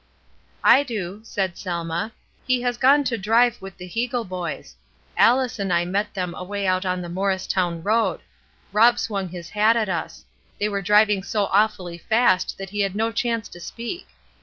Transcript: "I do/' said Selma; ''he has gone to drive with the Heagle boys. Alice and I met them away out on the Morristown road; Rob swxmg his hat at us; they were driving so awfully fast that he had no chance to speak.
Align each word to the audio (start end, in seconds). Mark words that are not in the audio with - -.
"I 0.63 0.83
do/' 0.83 1.23
said 1.23 1.59
Selma; 1.59 2.11
''he 2.49 2.63
has 2.63 2.79
gone 2.79 3.03
to 3.03 3.19
drive 3.19 3.61
with 3.61 3.77
the 3.77 3.87
Heagle 3.87 4.27
boys. 4.27 4.75
Alice 5.15 5.59
and 5.59 5.71
I 5.71 5.85
met 5.85 6.15
them 6.15 6.33
away 6.33 6.65
out 6.65 6.87
on 6.87 7.03
the 7.03 7.07
Morristown 7.07 7.83
road; 7.83 8.21
Rob 8.73 8.95
swxmg 8.95 9.29
his 9.29 9.49
hat 9.51 9.77
at 9.77 9.89
us; 9.89 10.25
they 10.59 10.69
were 10.69 10.81
driving 10.81 11.21
so 11.21 11.45
awfully 11.51 11.99
fast 11.99 12.57
that 12.57 12.71
he 12.71 12.79
had 12.79 12.95
no 12.95 13.11
chance 13.11 13.47
to 13.49 13.59
speak. 13.59 14.07